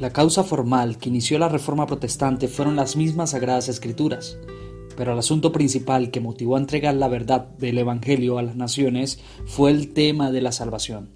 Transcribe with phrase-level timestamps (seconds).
[0.00, 4.38] La causa formal que inició la Reforma Protestante fueron las mismas Sagradas Escrituras,
[4.96, 9.20] pero el asunto principal que motivó a entregar la verdad del Evangelio a las naciones
[9.44, 11.10] fue el tema de la salvación.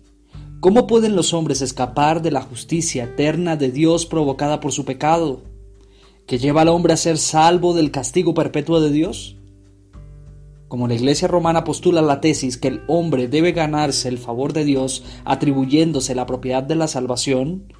[0.61, 5.41] ¿Cómo pueden los hombres escapar de la justicia eterna de Dios provocada por su pecado,
[6.27, 9.39] que lleva al hombre a ser salvo del castigo perpetuo de Dios?
[10.69, 14.65] Como la Iglesia romana postula la tesis que el hombre debe ganarse el favor de
[14.65, 17.73] Dios atribuyéndose la propiedad de la salvación,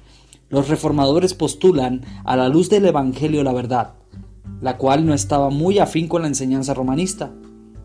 [0.49, 3.95] los reformadores postulan a la luz del Evangelio la verdad,
[4.61, 7.33] la cual no estaba muy afín con la enseñanza romanista,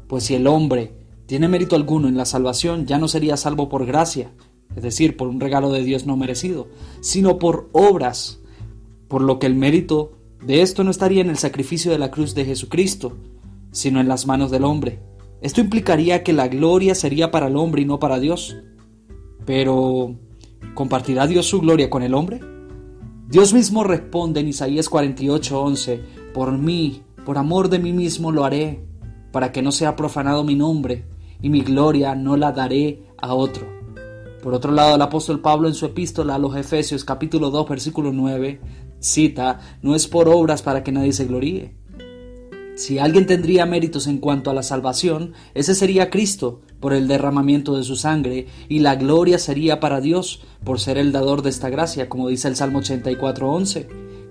[0.06, 0.94] pues si el hombre
[1.26, 4.32] tiene mérito alguno en la salvación, ya no sería salvo por gracia,
[4.76, 6.68] es decir, por un regalo de Dios no merecido,
[7.00, 8.40] sino por obras,
[9.08, 10.12] por lo que el mérito
[10.44, 13.16] de esto no estaría en el sacrificio de la cruz de Jesucristo,
[13.72, 15.00] sino en las manos del hombre.
[15.40, 18.56] Esto implicaría que la gloria sería para el hombre y no para Dios.
[19.46, 20.16] Pero,
[20.74, 22.40] ¿compartirá Dios su gloria con el hombre?
[23.30, 26.00] Dios mismo responde en Isaías 48:11,
[26.34, 28.84] por mí, por amor de mí mismo lo haré,
[29.30, 31.04] para que no sea profanado mi nombre,
[31.40, 33.68] y mi gloria no la daré a otro.
[34.42, 38.12] Por otro lado, el apóstol Pablo en su epístola a los Efesios capítulo 2 versículo
[38.12, 38.60] 9
[38.98, 41.80] cita, no es por obras para que nadie se gloríe
[42.80, 47.76] si alguien tendría méritos en cuanto a la salvación, ese sería Cristo, por el derramamiento
[47.76, 51.68] de su sangre, y la gloria sería para Dios, por ser el dador de esta
[51.68, 53.86] gracia, como dice el Salmo 84.11.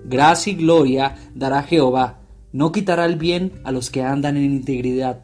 [0.06, 2.20] Gracia y gloria dará Jehová,
[2.52, 5.22] no quitará el bien a los que andan en integridad.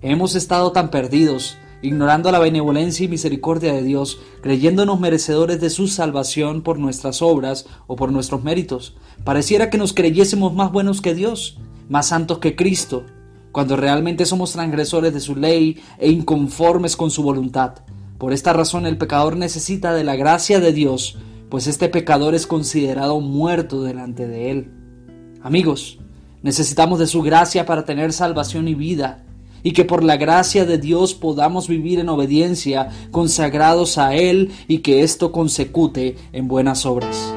[0.00, 5.88] Hemos estado tan perdidos, ignorando la benevolencia y misericordia de Dios, creyéndonos merecedores de su
[5.88, 8.96] salvación por nuestras obras o por nuestros méritos.
[9.24, 13.04] Pareciera que nos creyésemos más buenos que Dios, más santos que Cristo,
[13.56, 17.76] cuando realmente somos transgresores de su ley e inconformes con su voluntad.
[18.18, 21.16] Por esta razón el pecador necesita de la gracia de Dios,
[21.48, 24.72] pues este pecador es considerado muerto delante de él.
[25.40, 25.98] Amigos,
[26.42, 29.24] necesitamos de su gracia para tener salvación y vida,
[29.62, 34.80] y que por la gracia de Dios podamos vivir en obediencia, consagrados a Él, y
[34.80, 37.32] que esto consecute en buenas obras.